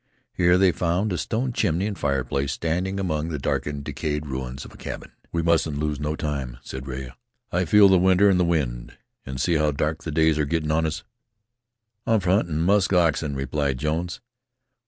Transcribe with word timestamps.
Here 0.33 0.57
they 0.57 0.71
found 0.71 1.13
a 1.13 1.17
stone 1.19 1.53
chimney 1.53 1.85
and 1.85 1.95
fireplace 1.95 2.53
standing 2.53 2.99
among 2.99 3.27
the 3.29 3.37
darkened, 3.37 3.83
decayed 3.83 4.25
ruins 4.25 4.65
of 4.65 4.73
a 4.73 4.75
cabin. 4.75 5.11
"We 5.31 5.43
mustn't 5.43 5.77
lose 5.77 5.99
no 5.99 6.15
time," 6.15 6.57
said 6.63 6.87
Rea. 6.87 7.11
"I 7.51 7.65
feel 7.65 7.87
the 7.87 7.99
winter 7.99 8.27
in 8.27 8.39
the 8.39 8.43
wind. 8.43 8.97
An' 9.27 9.37
see 9.37 9.57
how 9.57 9.69
dark 9.69 10.01
the 10.03 10.09
days 10.09 10.39
are 10.39 10.45
gettin' 10.45 10.71
on 10.71 10.87
us." 10.87 11.03
"I'm 12.07 12.19
for 12.19 12.31
hunting 12.31 12.61
musk 12.61 12.91
oxen," 12.93 13.35
replied 13.35 13.77
Jones. 13.77 14.21